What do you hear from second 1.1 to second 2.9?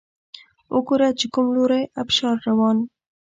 چې کوم لوری ابشار روان